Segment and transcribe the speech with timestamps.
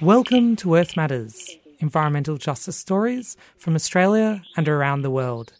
[0.00, 5.52] Welcome to Earth Matters, environmental justice stories from Australia and around the world.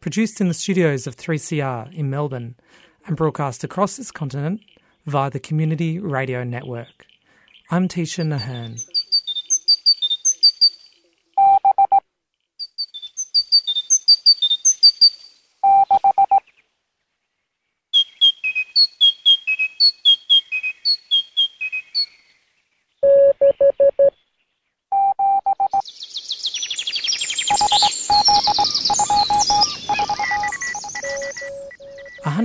[0.00, 2.54] Produced in the studios of 3CR in Melbourne
[3.06, 4.62] and broadcast across this continent
[5.04, 7.04] via the Community Radio Network.
[7.70, 8.76] I'm Tisha Ahern.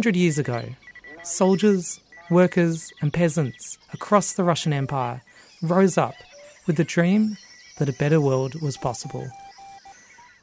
[0.07, 0.63] Hundred years ago,
[1.21, 5.21] soldiers, workers, and peasants across the Russian Empire
[5.61, 6.13] rose up
[6.65, 7.35] with the dream
[7.77, 9.29] that a better world was possible.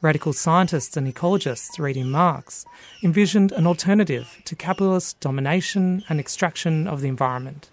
[0.03, 2.67] Radical scientists and ecologists reading Marx
[3.03, 7.71] envisioned an alternative to capitalist domination and extraction of the environment.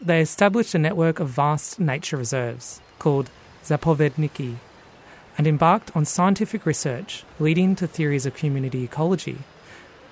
[0.00, 3.30] They established a network of vast nature reserves called
[3.64, 4.58] Zapovedniki
[5.36, 9.38] and embarked on scientific research leading to theories of community ecology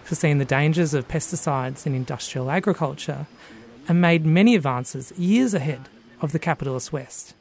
[0.08, 3.26] foreseen the dangers of pesticides in industrial agriculture,
[3.86, 5.86] and made many advances years ahead
[6.22, 7.34] of the capitalist West.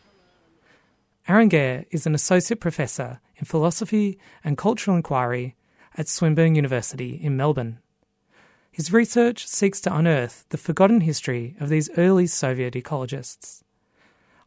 [1.30, 5.56] Arran Gare is an associate professor in philosophy and cultural inquiry
[5.96, 7.80] at Swinburne University in Melbourne.
[8.70, 13.64] His research seeks to unearth the forgotten history of these early Soviet ecologists.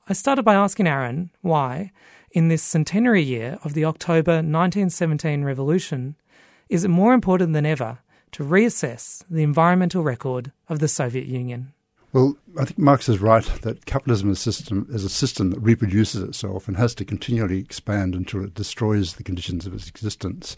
[0.09, 1.91] I started by asking Arran why,
[2.33, 6.17] in this centenary year of the October 1917 revolution,
[6.69, 7.99] is it more important than ever
[8.33, 11.73] to reassess the environmental record of the Soviet Union.
[12.13, 15.61] Well, I think Marx is right that capitalism is a, system, is a system that
[15.61, 20.57] reproduces itself and has to continually expand until it destroys the conditions of its existence.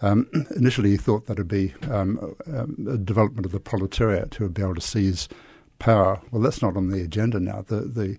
[0.00, 4.44] Um, initially, he thought that would be um, a, a development of the proletariat who
[4.44, 5.28] would be able to seize
[5.78, 6.20] power.
[6.32, 7.62] Well, that's not on the agenda now.
[7.62, 8.18] The, the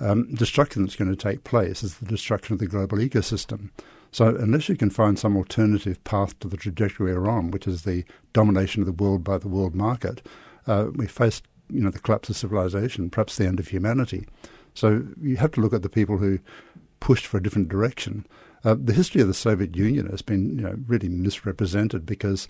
[0.00, 3.70] um, destruction that's going to take place is the destruction of the global ecosystem.
[4.12, 7.82] So unless you can find some alternative path to the trajectory we're on, which is
[7.82, 10.26] the domination of the world by the world market,
[10.66, 14.26] uh, we face you know the collapse of civilization, perhaps the end of humanity.
[14.74, 16.38] So you have to look at the people who
[17.00, 18.26] pushed for a different direction.
[18.64, 22.48] Uh, the history of the Soviet Union has been you know really misrepresented because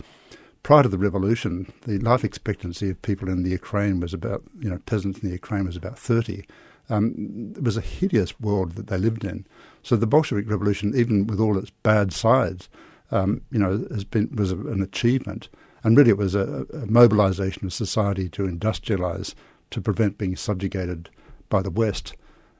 [0.63, 4.69] prior to the revolution, the life expectancy of people in the Ukraine was about you
[4.69, 6.45] know peasants in the Ukraine was about thirty.
[6.91, 9.45] Um, it was a hideous world that they lived in.
[9.81, 12.69] So the Bolshevik Revolution, even with all its bad sides,
[13.11, 15.49] um, you know, has been was a, an achievement,
[15.83, 19.33] and really it was a, a mobilization of society to industrialize
[19.71, 21.09] to prevent being subjugated
[21.49, 22.15] by the West.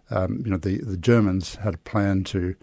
[0.09, 2.55] Um, you know, the the Germans had a plan to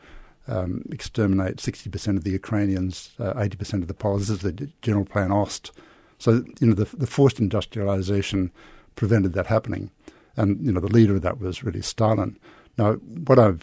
[0.49, 4.29] um, exterminate 60% of the Ukrainians, uh, 80% of the Poles.
[4.29, 5.73] This is the General Plan Ost.
[6.19, 8.51] So, you know, the, the forced industrialization
[8.97, 9.91] prevented that happening.
[10.39, 12.39] And, you know, the leader of that was really Stalin.
[12.77, 13.55] Now, what I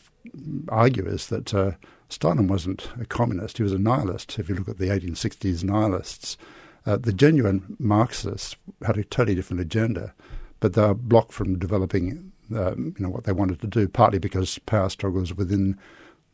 [0.69, 1.71] argue is that uh,
[2.09, 4.37] Stalin wasn't a communist, he was a nihilist.
[4.37, 6.37] If you look at the 1860s nihilists,
[6.85, 8.55] uh, the genuine Marxists
[8.85, 10.13] had a totally different agenda,
[10.59, 14.19] but they were blocked from developing um, you know, what they wanted to do, partly
[14.19, 15.77] because power struggles within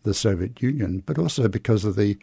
[0.04, 2.18] the Soviet Union, but also because of the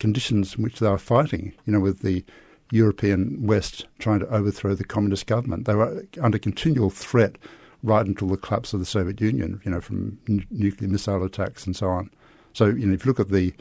[0.00, 2.24] conditions in which they were fighting, you know, with the
[2.70, 5.66] European West trying to overthrow the communist government.
[5.66, 7.36] They were under continual threat
[7.82, 11.66] right until the collapse of the Soviet Union, you know, from n- nuclear missile attacks
[11.66, 12.10] and so on.
[12.52, 13.54] So, you know, if you look at the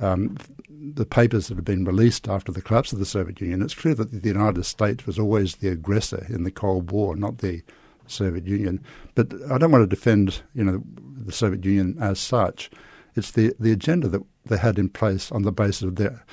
[0.00, 0.36] um,
[0.68, 3.94] the papers that have been released after the collapse of the Soviet Union, it's clear
[3.94, 7.62] that the United States was always the aggressor in the Cold War, not the
[8.06, 8.82] Soviet Union.
[9.14, 10.82] But I don't want to defend, you know,
[11.24, 12.70] the Soviet Union as such.
[13.14, 16.24] It's the the agenda that they had in place on the basis of their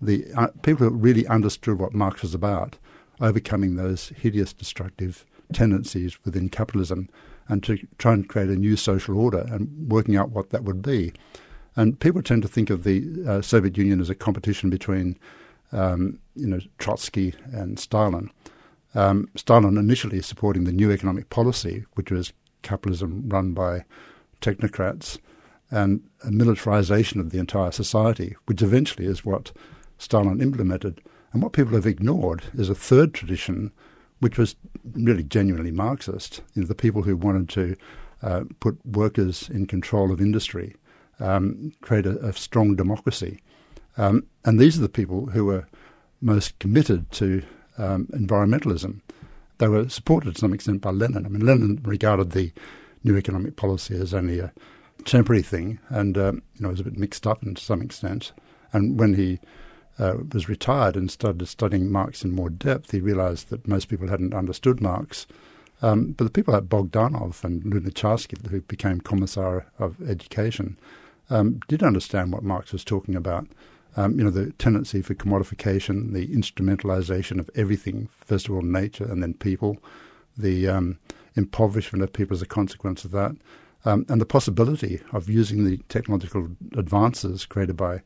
[0.00, 2.76] the uh, people who really understood what Marx was about,
[3.20, 7.08] overcoming those hideous destructive tendencies within capitalism
[7.48, 10.82] and to try and create a new social order and working out what that would
[10.82, 11.12] be.
[11.76, 15.18] And people tend to think of the uh, Soviet Union as a competition between,
[15.72, 18.30] um, you know, Trotsky and Stalin.
[18.94, 22.32] Um, Stalin initially supporting the new economic policy, which was
[22.62, 23.84] capitalism run by
[24.40, 25.18] technocrats,
[25.70, 29.52] and a militarization of the entire society, which eventually is what
[29.96, 31.00] Stalin implemented.
[31.32, 33.72] And what people have ignored is a third tradition
[34.22, 34.54] which was
[34.92, 36.42] really genuinely Marxist.
[36.54, 37.76] You know, the people who wanted to
[38.22, 40.76] uh, put workers in control of industry,
[41.18, 43.40] um, create a, a, strong democracy.
[43.96, 45.66] Um, and these are the people who were
[46.20, 47.42] most committed to
[47.78, 49.00] um, environmentalism.
[49.58, 51.26] They were supported to some extent by Lenin.
[51.26, 52.52] I mean, Lenin regarded the
[53.02, 54.52] new economic policy as only a
[55.04, 58.32] temporary thing, and um, you know it was a bit mixed up to some extent.
[58.72, 59.40] And when he
[60.02, 64.08] uh, was retired and started studying Marx in more depth, he realized that most people
[64.08, 65.28] hadn't understood Marx.
[65.80, 70.76] Um, but the people like Bogdanov and Lunacharsky, who became Commissar of Education,
[71.30, 73.46] um, did understand what Marx was talking about.
[73.96, 79.04] Um, you know, the tendency for commodification, the instrumentalization of everything, first of all, nature
[79.04, 79.78] and then people,
[80.36, 80.98] the um,
[81.36, 83.36] impoverishment of people as a consequence of that,
[83.84, 88.00] um, and the possibility of using the technological advances created by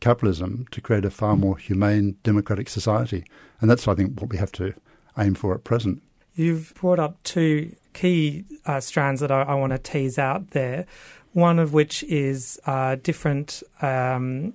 [0.00, 3.24] capitalism to create a far more humane, democratic society.
[3.60, 4.74] And that's, I think, what we have to
[5.18, 6.02] aim for at present.
[6.34, 10.86] You've brought up two key uh, strands that I, I, want to tease out there.
[11.32, 14.54] One of which is uh, different um,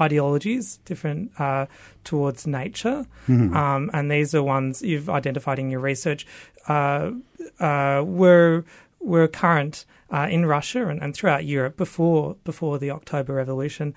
[0.00, 1.66] ideologies, different uh,
[2.04, 3.56] towards nature, mm-hmm.
[3.56, 6.26] um, and these are ones you've identified in your research.
[6.68, 7.12] Uh,
[7.60, 8.64] uh, were
[9.00, 13.94] were current uh, in Russia and, and throughout Europe before before the October Revolution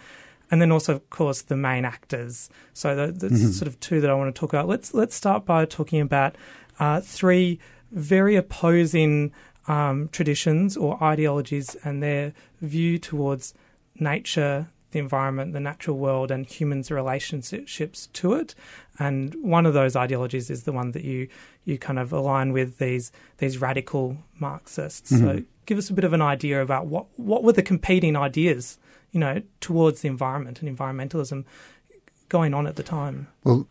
[0.52, 2.50] and then also, of course, the main actors.
[2.74, 3.52] So the, the mm-hmm.
[3.52, 4.68] sort of two that I want to talk about.
[4.68, 6.36] Let's let's start by talking about
[6.80, 7.60] uh, three
[7.92, 9.32] very opposing
[9.68, 13.54] um, traditions or ideologies and their view towards
[14.00, 18.56] nature, the environment, the natural world, and humans' relationships to it.
[18.98, 21.28] And one of those ideologies is the one that you
[21.64, 25.12] you kind of align with these these radical Marxists.
[25.12, 25.26] Mm-hmm.
[25.26, 28.78] So give us a bit of an idea about what what were the competing ideas
[29.12, 31.46] you know, towards the environment and environmentalism
[32.28, 33.28] going on at the time?
[33.44, 33.68] Well,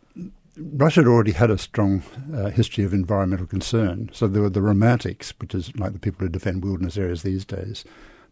[0.57, 2.03] Russia had already had a strong
[2.35, 4.11] uh, history of environmental concern.
[4.13, 7.45] So there were the romantics, which is like the people who defend wilderness areas these
[7.45, 7.85] days.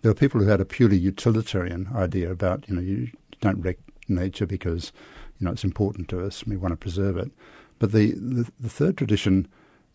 [0.02, 3.10] There were people who had a purely utilitarian idea about, you know, you
[3.40, 3.78] don't wreck
[4.08, 4.92] nature because,
[5.38, 7.30] you know, it's important to us and we want to preserve it.
[7.78, 9.46] But the, the, the third tradition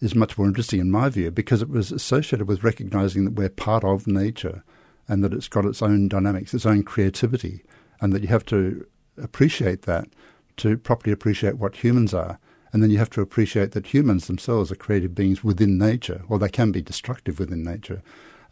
[0.01, 3.49] is much more interesting in my view because it was associated with recognizing that we're
[3.49, 4.63] part of nature
[5.07, 7.63] and that it's got its own dynamics, its own creativity,
[8.01, 8.85] and that you have to
[9.21, 10.07] appreciate that
[10.57, 12.39] to properly appreciate what humans are.
[12.73, 16.39] And then you have to appreciate that humans themselves are creative beings within nature, or
[16.39, 18.01] they can be destructive within nature.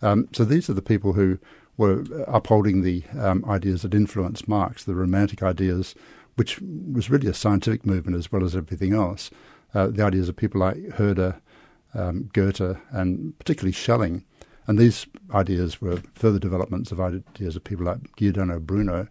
[0.02, 1.40] Um, so these are the people who
[1.78, 5.96] were upholding the um, ideas that influenced Marx, the romantic ideas,
[6.36, 9.32] which was really a scientific movement as well as everything else.
[9.74, 11.40] Uh, the ideas of people like Herder,
[11.94, 14.24] um, Goethe, and particularly Schelling,
[14.68, 19.08] and these ideas were further developments of ideas of people like Giordano Bruno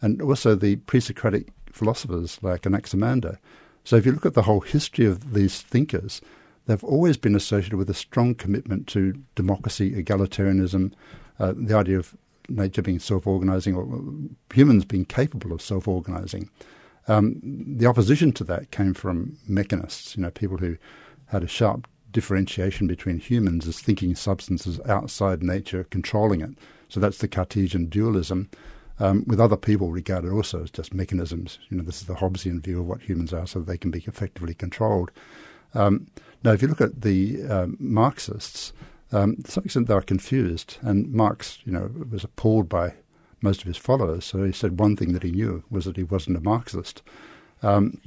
[0.00, 3.38] and also the pre Socratic philosophers like Anaximander.
[3.84, 6.20] So if you look at the whole history of these thinkers,
[6.66, 10.92] they've always been associated with a strong commitment to democracy, egalitarianism,
[11.38, 12.14] uh, the idea of
[12.48, 13.86] nature being self organizing or
[14.52, 16.50] humans being capable of self organizing.
[17.08, 20.76] Um, the opposition to that came from mechanists, you know, people who
[21.26, 26.50] had a sharp differentiation between humans as thinking substances outside nature controlling it.
[26.88, 28.50] So that's the Cartesian dualism.
[29.00, 31.58] Um, with other people regarded also as just mechanisms.
[31.70, 34.04] You know, this is the Hobbesian view of what humans are, so they can be
[34.06, 35.10] effectively controlled.
[35.74, 36.08] Um,
[36.44, 38.72] now, if you look at the um, Marxists,
[39.10, 42.94] um, to some extent they were confused, and Marx, you know, was appalled by
[43.42, 44.24] most of his followers.
[44.24, 47.02] So he said one thing that he knew was that he wasn't a Marxist.
[47.62, 47.98] Um,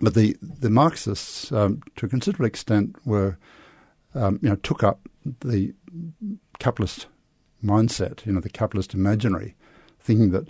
[0.00, 3.38] but the, the Marxists, um, to a considerable extent, were
[4.14, 5.00] um, you know took up
[5.40, 5.74] the
[6.58, 7.06] capitalist
[7.64, 9.54] mindset, you know, the capitalist imaginary,
[9.98, 10.48] thinking that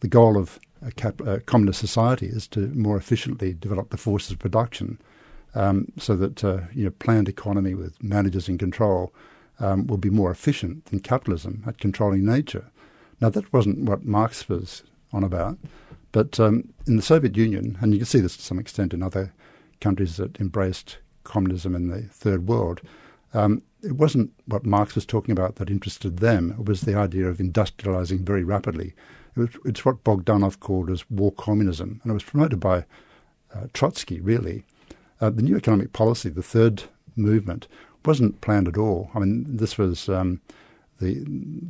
[0.00, 4.32] the goal of a, cap- a communist society is to more efficiently develop the forces
[4.32, 4.98] of production,
[5.54, 9.12] um, so that uh, you know planned economy with managers in control
[9.60, 12.70] um, will be more efficient than capitalism at controlling nature.
[13.24, 15.56] Now that wasn't what Marx was on about.
[16.12, 19.02] But um, in the Soviet Union, and you can see this to some extent in
[19.02, 19.32] other
[19.80, 22.82] countries that embraced communism in the Third World,
[23.32, 26.54] um, it wasn't what Marx was talking about that interested them.
[26.58, 28.92] It was the idea of industrializing very rapidly.
[29.34, 32.84] It was, it's what Bogdanov called as war communism, and it was promoted by
[33.54, 34.64] uh, Trotsky, really.
[35.22, 36.82] Uh, the new economic policy, the third
[37.16, 37.68] movement,
[38.04, 39.10] wasn't planned at all.
[39.14, 40.42] I mean, this was um,
[41.00, 41.14] the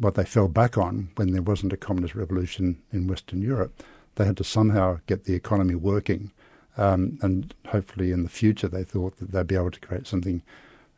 [0.00, 3.82] what they fell back on when there wasn't a communist revolution in Western Europe.
[4.16, 6.30] They had to somehow get the economy working.
[6.76, 10.42] Um, and hopefully in the future they thought that they'd be able to create something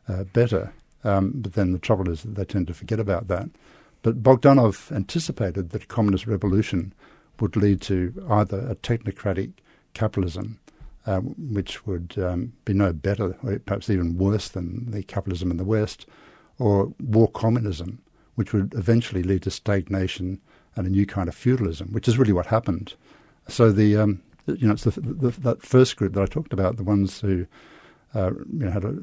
[0.07, 0.73] uh, better.
[1.03, 3.49] Um, but then the trouble is that they tend to forget about that.
[4.01, 6.93] But Bogdanov anticipated that a communist revolution
[7.39, 9.51] would lead to either a technocratic
[9.93, 10.59] capitalism,
[11.05, 15.57] uh, which would um, be no better, or perhaps even worse than the capitalism in
[15.57, 16.07] the West,
[16.59, 17.99] or war communism,
[18.37, 20.39] which would eventually lead to stagnation
[20.75, 22.93] and a new kind of feudalism, which is really what happened.
[23.47, 26.77] So the um, you know it's the, the, that first group that I talked about,
[26.77, 27.47] the ones who
[28.13, 28.95] uh, you know, had a,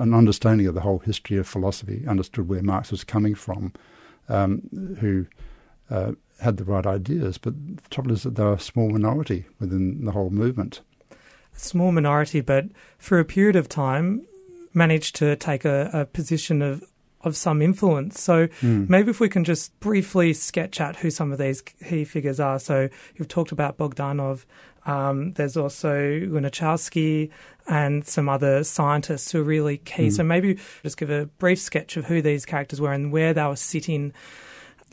[0.00, 3.72] an understanding of the whole history of philosophy, understood where Marx was coming from,
[4.28, 4.62] um,
[5.00, 5.26] who
[5.90, 10.04] uh, had the right ideas, but the trouble is that they're a small minority within
[10.04, 10.80] the whole movement.
[11.10, 12.66] A small minority, but
[12.98, 14.26] for a period of time,
[14.72, 16.82] managed to take a, a position of
[17.24, 18.20] of some influence.
[18.20, 18.88] So mm.
[18.88, 22.58] maybe if we can just briefly sketch out who some of these key figures are.
[22.58, 24.44] So you've talked about Bogdanov.
[24.84, 27.30] Um, there's also Lunacharsky
[27.68, 30.08] and some other scientists who are really key.
[30.08, 30.12] Mm.
[30.12, 33.44] So maybe just give a brief sketch of who these characters were and where they
[33.44, 34.12] were sitting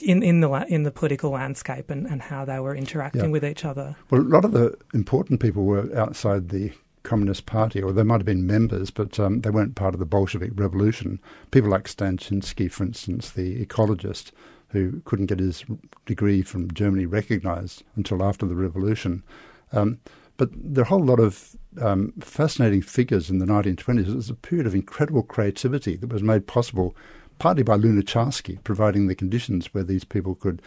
[0.02, 3.30] in, in the in the political landscape and, and how they were interacting yeah.
[3.30, 3.96] with each other.
[4.10, 6.72] Well, a lot of the important people were outside the
[7.10, 10.06] Communist Party, or they might have been members, but um, they weren't part of the
[10.06, 11.20] Bolshevik Revolution.
[11.50, 14.32] People like Stanchinsky, for instance, the ecologist,
[14.70, 15.66] who couldn't get his
[16.06, 19.24] degree from Germany recognized until after the revolution.
[19.72, 20.00] Um,
[20.38, 24.08] but there are a whole lot of um, fascinating figures in the 1920s.
[24.08, 26.96] It was a period of incredible creativity that was made possible
[27.40, 30.62] partly by Lunacharsky providing the conditions where these people could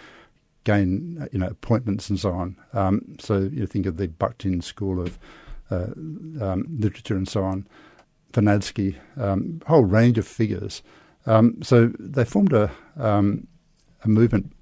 [0.64, 2.56] gain you know appointments and so on.
[2.72, 5.18] Um, so you think of the Bakhtin School of
[5.72, 7.66] uh, um, literature and so on,
[8.32, 10.82] Vernadsky, um, whole range of figures.
[11.26, 13.46] Um, so they formed a, um,
[14.04, 14.52] a movement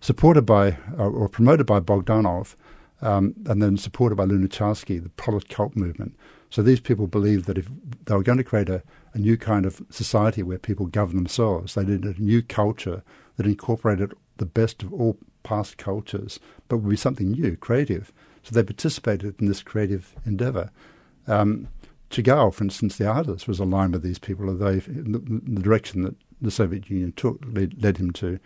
[0.00, 2.56] supported by or, or promoted by Bogdanov
[3.00, 6.16] um, and then supported by Lunacharsky, the Proletkult movement.
[6.50, 7.68] So these people believed that if
[8.06, 8.82] they were going to create a,
[9.14, 13.02] a new kind of society where people govern themselves, they needed a new culture
[13.36, 18.12] that incorporated the best of all past cultures, but would be something new, creative.
[18.42, 20.70] So they participated in this creative endeavour.
[21.26, 21.68] Um,
[22.10, 26.50] for instance, the artist, was aligned with these people, although the, the direction that the
[26.50, 28.38] Soviet Union took led, led him to,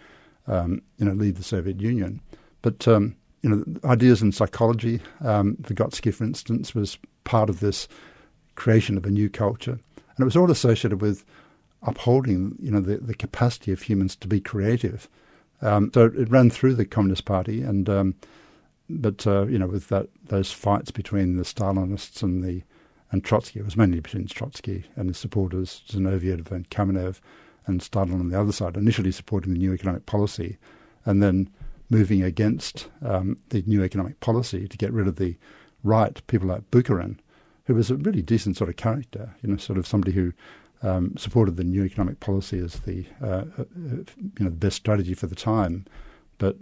[0.47, 2.21] um, you know, leave the Soviet Union.
[2.63, 5.01] But um, you know, ideas in psychology.
[5.21, 7.89] Um, Vygotsky, for instance, was part of this
[8.55, 11.25] creation of a new culture, and it was all associated with
[11.83, 15.09] upholding, you know, the, the capacity of humans to be creative.
[15.61, 18.15] Um, so it ran through the Communist Party, and um,
[18.89, 22.62] but uh, you know, with that those fights between the Stalinists and the
[23.11, 27.21] and Trotsky, it was mainly between Trotsky and his supporters, Zinoviev and Kamenev,
[27.67, 30.57] and Stalin on the other side, initially supporting the new economic policy,
[31.05, 31.51] and then
[31.91, 35.37] moving against um, the new economic policy to get rid of the
[35.85, 37.19] right, people like Bukharin,
[37.67, 40.33] who was a really decent sort of character, you know, sort of somebody who
[40.83, 44.07] um, supported the new economic policy as the uh, uh, you
[44.41, 45.87] know the best strategy for the time,
[46.39, 46.57] but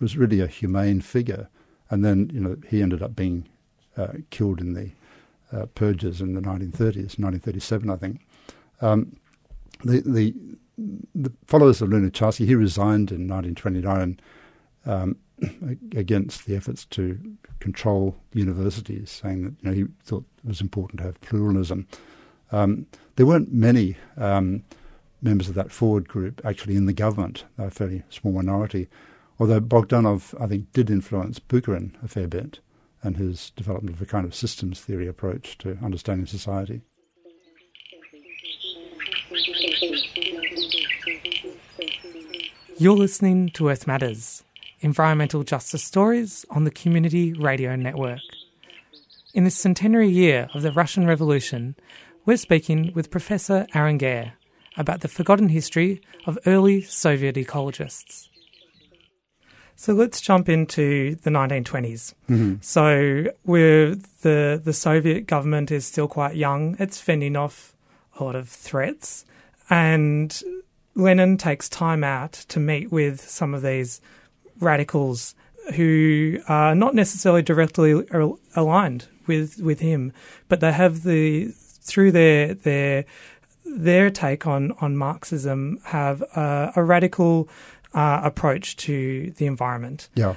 [0.00, 1.48] was really a humane figure.
[1.90, 3.48] And then, you know, he ended up being
[3.96, 4.90] uh, killed in the
[5.52, 8.20] uh, purges in the 1930s, 1937, I think.
[8.80, 9.16] Um,
[9.84, 10.34] the, the,
[11.14, 14.20] the, followers of Lunacharsky, he resigned in 1929
[14.86, 15.16] um,
[15.96, 17.18] against the efforts to
[17.58, 21.86] control universities, saying that you know, he thought it was important to have pluralism.
[22.52, 24.62] Um, there weren't many um,
[25.22, 28.88] members of that forward group actually in the government, a fairly small minority
[29.40, 32.60] although Bogdanov, I think, did influence Bukharin a fair bit
[33.02, 36.82] and his development of a kind of systems theory approach to understanding society.
[42.76, 44.44] You're listening to Earth Matters
[44.82, 48.20] environmental justice stories on the Community Radio Network.
[49.34, 51.76] In this centenary year of the Russian Revolution,
[52.24, 54.32] we're speaking with Professor Arran Gare
[54.78, 58.29] about the forgotten history of early Soviet ecologists.
[59.80, 62.12] So let's jump into the 1920s.
[62.28, 62.56] Mm-hmm.
[62.60, 67.74] So where the the Soviet government is still quite young, it's fending off
[68.18, 69.24] a lot of threats,
[69.70, 70.38] and
[70.94, 74.02] Lenin takes time out to meet with some of these
[74.58, 75.34] radicals
[75.76, 78.06] who are not necessarily directly
[78.54, 80.12] aligned with with him,
[80.50, 83.06] but they have the through their their
[83.64, 87.48] their take on on Marxism have a, a radical
[87.94, 90.08] uh, approach to the environment.
[90.14, 90.36] Yeah.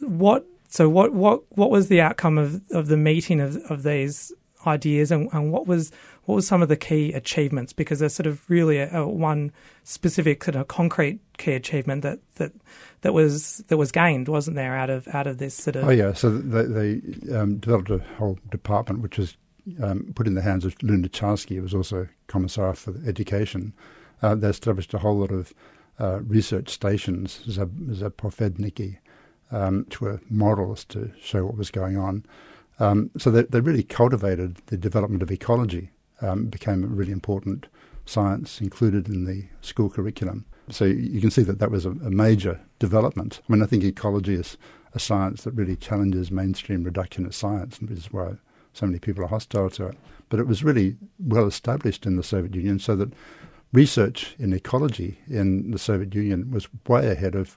[0.00, 4.32] What so what what what was the outcome of, of the meeting of, of these
[4.66, 5.92] ideas and, and what was
[6.24, 9.52] what was some of the key achievements because there's sort of really a, a one
[9.84, 12.52] specific sort of concrete key achievement that, that
[13.00, 15.90] that was that was gained wasn't there out of out of this sort of oh
[15.90, 16.62] yeah so they,
[16.98, 19.36] they um, developed a whole department which was
[19.82, 23.72] um, put in the hands of Lunacharsky who was also commissar for education
[24.22, 25.52] uh, they established a whole lot of
[26.02, 28.98] uh, research stations, Zapovedniki,
[29.52, 32.26] um, which were models to show what was going on.
[32.80, 35.90] Um, so they, they, really cultivated the development of ecology,
[36.20, 37.68] um, became a really important
[38.04, 40.44] science included in the school curriculum.
[40.70, 43.40] So you can see that that was a, a major development.
[43.48, 44.56] I mean, I think ecology is
[44.94, 48.32] a science that really challenges mainstream reductionist science, which is why
[48.72, 49.96] so many people are hostile to it.
[50.28, 53.12] But it was really well established in the Soviet Union, so that
[53.72, 57.56] research in ecology in the Soviet Union was way ahead of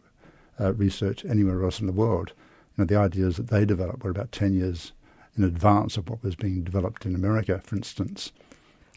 [0.60, 2.34] uh, research anywhere else in the world.
[2.78, 4.94] You know, the ideas that they developed were about 10 years
[5.38, 8.32] in advance of what was being developed in America, for instance.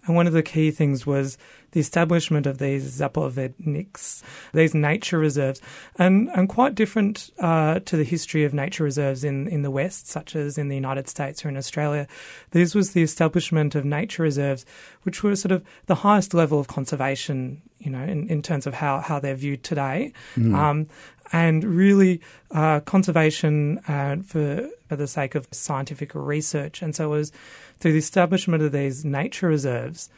[0.08, 1.38] And one of the key things was
[1.72, 4.22] the establishment of these zapovedniks,
[4.54, 5.60] these nature reserves,
[5.96, 10.08] and, and quite different uh, to the history of nature reserves in, in the West,
[10.08, 12.08] such as in the United States or in Australia.
[12.52, 14.64] This was the establishment of nature reserves,
[15.02, 18.72] which were sort of the highest level of conservation, you know, in, in terms of
[18.72, 20.14] how, how they're viewed today.
[20.36, 20.54] Mm.
[20.54, 20.86] Um,
[21.32, 22.20] and really
[22.50, 26.82] uh, conservation uh, for, for the sake of scientific research.
[26.82, 27.32] And so it was
[27.80, 30.08] through the establishment of these nature reserves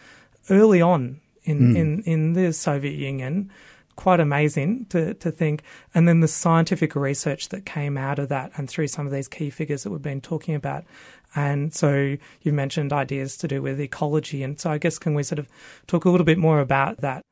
[0.49, 1.77] early on in, mm.
[1.77, 3.51] in, in the Soviet Union.
[3.97, 5.63] Quite amazing to, to think.
[5.95, 9.29] And then the scientific research that came out of that and through some of these
[9.29, 10.85] key figures that we've been talking about.
[11.35, 14.43] And so you mentioned ideas to do with ecology.
[14.43, 15.49] And so I guess can we sort of
[15.87, 17.23] talk a little bit more about that?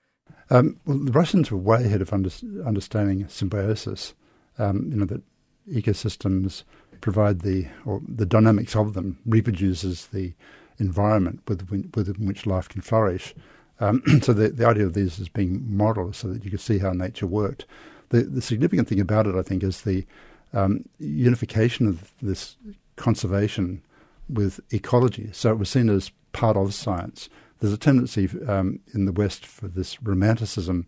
[0.51, 2.31] Um, well, the Russians were way ahead of under,
[2.65, 4.15] understanding symbiosis.
[4.59, 5.23] Um, you know that
[5.71, 6.65] ecosystems
[7.01, 10.33] provide the or the dynamics of them reproduces the
[10.79, 13.35] environment within, within which life can flourish.
[13.81, 16.79] Um, so the, the idea of these as being models, so that you could see
[16.79, 17.67] how nature worked.
[18.09, 20.07] The the significant thing about it, I think, is the
[20.53, 22.57] um, unification of this
[22.97, 23.83] conservation
[24.29, 25.31] with ecology.
[25.33, 27.29] So it was seen as part of science
[27.61, 30.87] there's a tendency um, in the West for this romanticism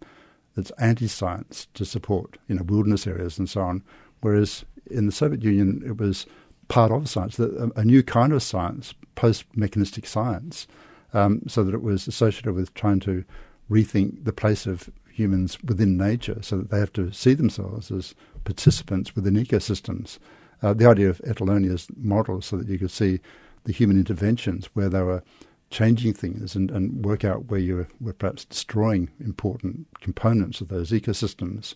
[0.57, 3.83] that's anti-science to support, you know, wilderness areas and so on.
[4.21, 6.27] Whereas in the Soviet Union, it was
[6.69, 10.67] part of science, a, new kind of science, post-mechanistic science,
[11.13, 13.25] um, so that it was associated with trying to
[13.71, 18.15] rethink the place of humans within nature, so that they have to see themselves as
[18.45, 20.19] participants within ecosystems.
[20.63, 23.21] Uh, the idea of Etolonia's model, so that you could see
[23.65, 25.23] the human interventions where they were
[25.71, 30.91] changing things and, and work out where you were perhaps destroying important components of those
[30.91, 31.75] ecosystems.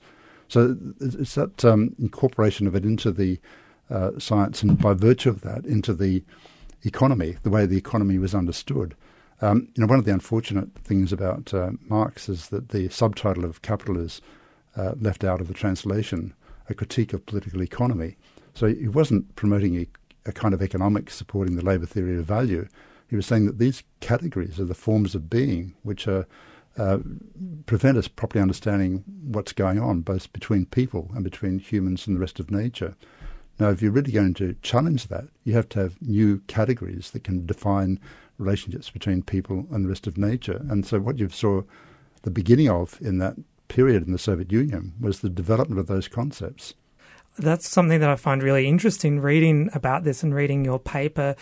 [0.48, 3.40] So it's that um, incorporation of it into the
[3.90, 6.22] uh, science, and by virtue of that, into the
[6.82, 8.94] economy, the way the economy was understood.
[9.40, 13.44] Um, you know, one of the unfortunate things about uh, Marx is that the subtitle
[13.44, 14.20] of Capital is
[14.76, 16.34] uh, left out of the translation,
[16.68, 18.16] a critique of political economy.
[18.54, 19.86] So he wasn't promoting a,
[20.26, 22.66] a kind of economics supporting the labour theory of value
[23.14, 26.26] he was saying that these categories are the forms of being which are,
[26.76, 26.98] uh,
[27.64, 32.20] prevent us properly understanding what's going on, both between people and between humans and the
[32.20, 32.96] rest of nature.
[33.60, 37.22] Now, if you're really going to challenge that, you have to have new categories that
[37.22, 38.00] can define
[38.36, 40.66] relationships between people and the rest of nature.
[40.68, 41.62] And so, what you saw
[42.22, 43.36] the beginning of in that
[43.68, 46.74] period in the Soviet Union was the development of those concepts.
[47.38, 51.36] That's something that I find really interesting reading about this and reading your paper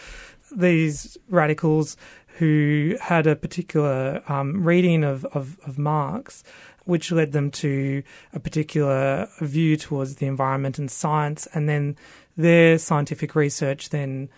[0.54, 1.96] these radicals
[2.38, 6.42] who had a particular um, reading of, of, of, Marx,
[6.84, 11.96] which led them to a particular view towards the environment and science, and then
[12.36, 14.28] their scientific research then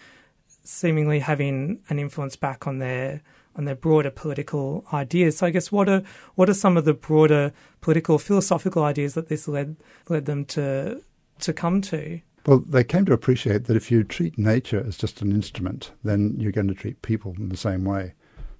[0.64, 3.22] seemingly having an influence back on their
[3.56, 5.38] on their broader political ideas.
[5.38, 6.02] So I guess what are
[6.34, 9.76] what are some of the broader political philosophical ideas that this led
[10.08, 11.02] led them to
[11.40, 12.20] to come to?
[12.46, 16.34] Well, they came to appreciate that if you treat nature as just an instrument, then
[16.38, 18.12] you're going to treat people in the same way.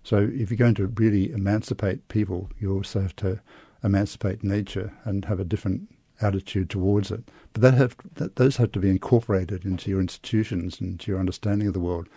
[0.03, 3.41] So if you're going to really emancipate people, you also have to
[3.83, 5.89] emancipate nature and have a different
[6.21, 7.25] attitude towards it.
[7.53, 11.21] But that have, that, those have to be incorporated into your institutions and to your
[11.21, 12.09] understanding of the world,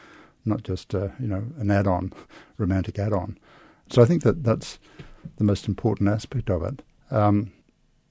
[0.45, 2.13] not just uh, you know an add-on,
[2.57, 3.37] romantic add-on.
[3.89, 4.79] So I think that that's
[5.37, 6.81] the most important aspect of it.
[7.11, 7.51] Um,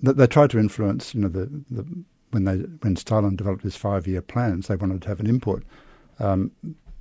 [0.00, 1.86] that they try to influence you know the, the
[2.36, 5.62] when they when Stalin developed his five year plans, they wanted to have an input.
[6.18, 6.50] Um,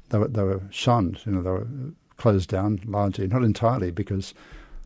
[0.09, 1.19] they were they were shunned.
[1.25, 1.67] You know, they were
[2.15, 4.33] closed down largely, not entirely, because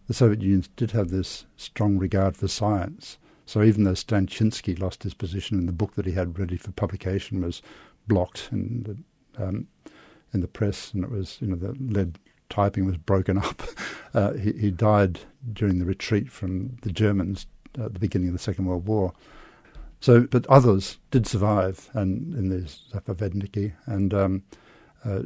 [0.08, 3.20] the Soviet Union did have this strong regard for science.
[3.46, 6.72] So even though Stanchinsky lost his position and the book that he had ready for
[6.72, 7.62] publication was
[8.08, 9.04] blocked in
[9.36, 9.68] the, um,
[10.34, 12.18] in the press, and it was you know the lead
[12.50, 13.62] typing was broken up,
[14.16, 15.20] uh, he, he, died
[15.54, 19.14] during the retreat from the Germans at the beginning of the Second World War.
[20.02, 24.44] So, but others did survive, and in the Zapovedniki, and um,
[25.04, 25.24] uh,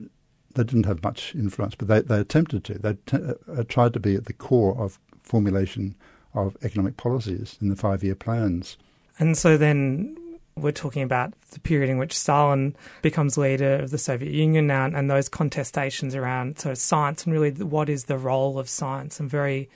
[0.55, 2.73] they didn't have much influence, but they, they attempted to.
[2.79, 5.95] They t- uh, tried to be at the core of formulation
[6.33, 8.77] of economic policies in the five-year plans.
[9.19, 10.17] And so then
[10.55, 14.85] we're talking about the period in which Stalin becomes leader of the Soviet Union now,
[14.85, 19.29] and those contestations around so science and really what is the role of science and
[19.29, 19.69] very,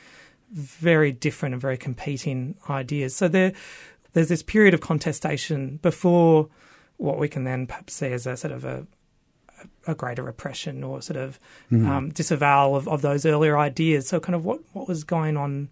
[0.51, 3.15] very different and very competing ideas.
[3.15, 3.53] So there
[4.13, 6.49] there's this period of contestation before
[6.97, 8.85] what we can then perhaps see as a sort of a,
[9.85, 11.39] a greater repression or sort of
[11.71, 11.87] mm.
[11.87, 14.07] um, disavowal of, of those earlier ideas.
[14.07, 15.69] So, kind of what, what was going on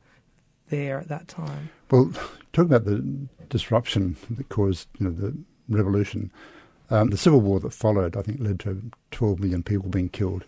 [0.69, 1.69] there at that time?
[1.91, 2.11] Well,
[2.53, 5.35] talking about the disruption that caused you know, the
[5.69, 6.31] revolution,
[6.89, 10.45] um, the civil war that followed, I think, led to 12 million people being killed,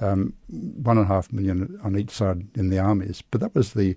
[0.00, 3.22] um, one and a half million on each side in the armies.
[3.30, 3.96] But that was the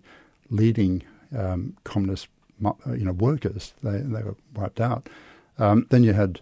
[0.49, 1.03] leading
[1.36, 2.27] um, communist,
[2.62, 3.74] you know, workers.
[3.84, 5.10] They they were wiped out.
[5.58, 6.42] Um, then you had,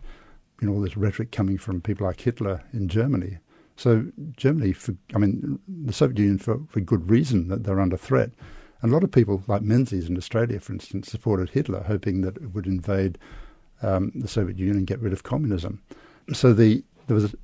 [0.62, 3.38] you know, all this rhetoric coming from people like Hitler in Germany.
[3.76, 4.06] So
[4.38, 8.32] Germany, for, I mean, the Soviet Union for, for good reason that they're under threat.
[8.82, 12.38] And a lot of people, like Menzies in Australia, for instance, supported Hitler, hoping that
[12.38, 13.18] it would invade
[13.82, 15.82] um, the Soviet Union and get rid of communism.
[16.34, 17.38] So the there was a,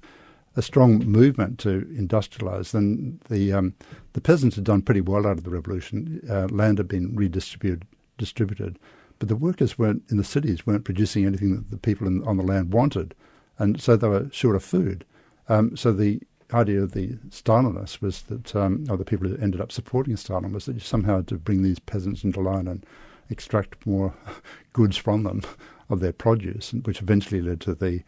[0.55, 2.71] a strong movement to industrialise.
[2.71, 3.73] Then the um,
[4.13, 6.21] the peasants had done pretty well out of the revolution.
[6.29, 7.85] Uh, land had been redistributed,
[8.17, 8.79] distributed,
[9.19, 12.37] but the workers weren't in the cities weren't producing anything that the people in, on
[12.37, 13.15] the land wanted,
[13.57, 15.05] and so they were short of food.
[15.49, 16.21] Um, so the
[16.53, 20.53] idea of the Stalinists was that, um, or the people who ended up supporting Stalin
[20.53, 22.85] was that you somehow had to bring these peasants into line and
[23.29, 24.13] extract more
[24.73, 25.41] goods from them
[25.89, 28.03] of their produce, which eventually led to the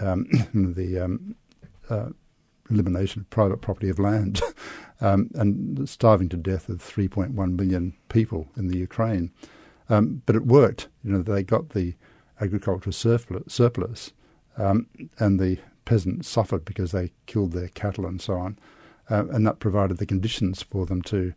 [0.00, 1.36] um, the um,
[1.90, 2.10] uh,
[2.70, 4.40] elimination of private property of land
[5.00, 9.30] um, and starving to death of 3.1 million people in the Ukraine.
[9.88, 10.88] Um, but it worked.
[11.02, 11.94] You know, they got the
[12.40, 14.12] agricultural surplus, surplus
[14.56, 14.86] um,
[15.18, 18.58] and the peasants suffered because they killed their cattle and so on.
[19.10, 21.34] Uh, and that provided the conditions for them to,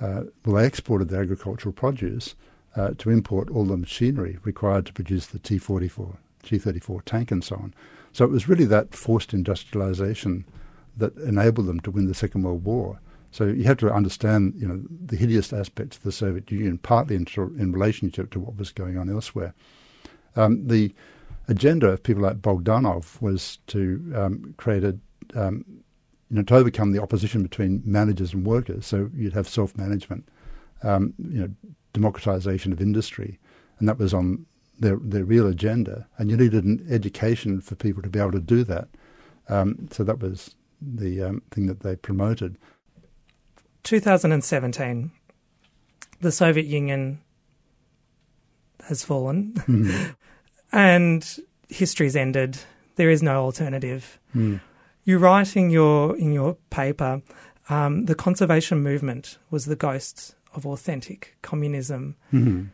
[0.00, 2.34] uh, well, they exported their agricultural produce
[2.74, 7.54] uh, to import all the machinery required to produce the T44, T34 tank and so
[7.56, 7.74] on.
[8.12, 10.44] So it was really that forced industrialization
[10.96, 13.00] that enabled them to win the Second World War.
[13.30, 17.16] So you have to understand, you know, the hideous aspects of the Soviet Union, partly
[17.16, 17.26] in,
[17.58, 19.54] in relationship to what was going on elsewhere.
[20.36, 20.94] Um, the
[21.48, 24.96] agenda of people like Bogdanov was to um, create a,
[25.34, 25.64] um,
[26.30, 28.86] you know, to overcome the opposition between managers and workers.
[28.86, 30.28] So you'd have self-management,
[30.84, 31.50] um, you know,
[31.92, 33.38] democratization of industry,
[33.78, 34.46] and that was on
[34.78, 36.06] their their real agenda.
[36.18, 38.88] And you needed an education for people to be able to do that.
[39.48, 40.54] Um, so that was
[40.96, 42.56] the um, thing that they promoted.
[43.84, 45.10] 2017,
[46.20, 47.20] the Soviet Union
[48.88, 49.52] has fallen.
[49.54, 50.10] Mm-hmm.
[50.72, 52.58] and history's ended.
[52.96, 54.18] There is no alternative.
[54.34, 54.60] Mm.
[55.04, 57.22] You write in your in your paper,
[57.68, 62.16] um, the conservation movement was the ghost of authentic communism.
[62.32, 62.64] Mm-hmm.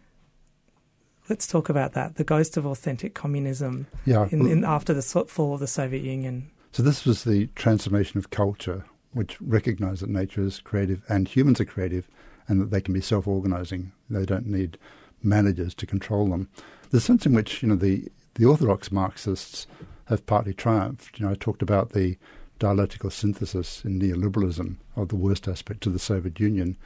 [1.28, 2.16] Let's talk about that.
[2.16, 3.86] The ghost of authentic communism.
[4.04, 4.28] Yeah.
[4.30, 6.50] In, in, after the fall of the Soviet Union.
[6.72, 11.60] So this was the transformation of culture, which recognised that nature is creative and humans
[11.60, 12.08] are creative,
[12.48, 13.92] and that they can be self-organising.
[14.08, 14.78] They don't need
[15.22, 16.48] managers to control them
[16.90, 19.66] the sense in which you know the the orthodox Marxists
[20.06, 21.18] have partly triumphed.
[21.18, 22.16] You know, I talked about the
[22.58, 26.76] dialectical synthesis in neoliberalism of the worst aspect of the Soviet Union.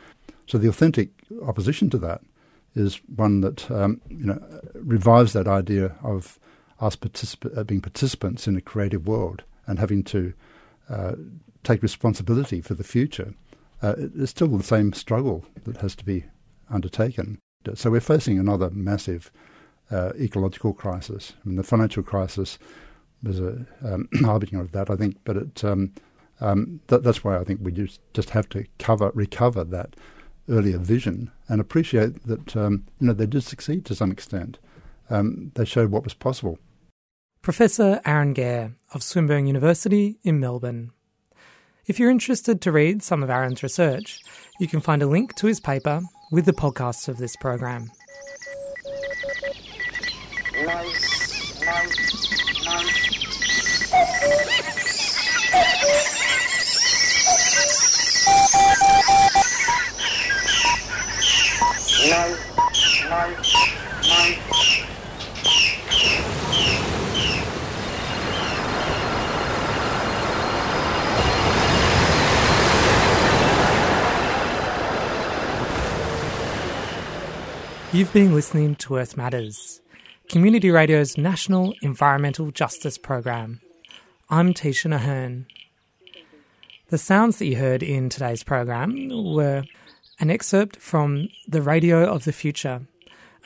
[0.47, 1.11] So the authentic
[1.43, 2.21] opposition to that
[2.75, 4.41] is one that um, you know
[4.75, 6.39] revives that idea of
[6.81, 10.33] us particip- being participants in a creative world and having to
[10.89, 11.15] uh,
[11.63, 13.35] take responsibility for the future.
[13.83, 16.25] Uh, it's still the same struggle that has to be
[16.71, 17.39] undertaken.
[17.75, 19.31] So we're facing another massive
[19.91, 21.35] uh, ecological crisis.
[21.45, 22.59] I mean, the financial crisis
[23.23, 25.17] was a um, harbinger of that, I think.
[25.25, 25.93] But it, um,
[26.41, 29.97] um, that, that's why I think we just just have to cover recover that
[30.49, 34.59] earlier vision and appreciate that um, you know they did succeed to some extent.
[35.11, 36.59] Um, they showed what was possible.
[37.45, 40.93] Professor Arran Gare of Swinburne University in Melbourne.
[41.87, 44.23] If you're interested to read some of Arran's research,
[44.59, 46.01] you can find a link to his paper
[46.33, 47.91] with the podcasts of this program.
[77.95, 79.81] You've been listening to Earth Matters,
[80.29, 83.61] Community Radio's National Environmental Justice Program.
[84.29, 85.47] I'm Tisha Ahern.
[86.89, 89.63] The sounds that you heard in today's program were
[90.19, 92.83] an excerpt from The Radio of the Future,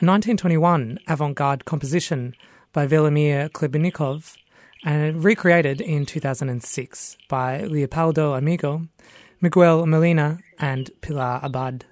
[0.01, 2.33] a 1921 avant garde composition
[2.73, 4.35] by Velimir Khlebennikov
[4.83, 8.87] and recreated in 2006 by Leopoldo Amigo,
[9.41, 11.85] Miguel Molina, and Pilar Abad.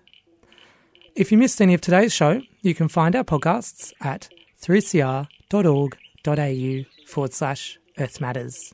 [1.18, 4.30] If you missed any of today's show, you can find our podcasts at
[4.62, 5.26] 3cr.org.au
[7.08, 8.72] forward slash Earth Matters.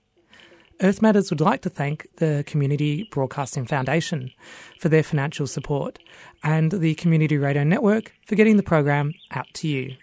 [0.82, 4.30] Earth Matters would like to thank the Community Broadcasting Foundation
[4.78, 6.00] for their financial support
[6.44, 9.96] and the Community Radio Network for getting the program out to you.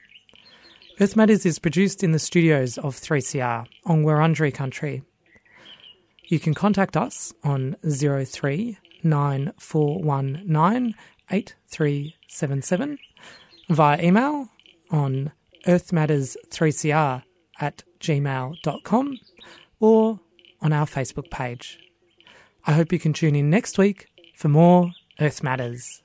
[0.98, 5.02] Earth Matters is produced in the studios of 3CR on Wurundjeri country.
[6.28, 10.94] You can contact us on 03 9419
[11.30, 12.98] 8377
[13.68, 14.48] via email
[14.90, 15.32] on
[15.66, 17.22] earthmatters3cr
[17.60, 19.18] at gmail.com
[19.78, 20.20] or
[20.60, 21.78] on our Facebook page.
[22.66, 24.90] I hope you can tune in next week for more
[25.20, 26.02] Earth Matters.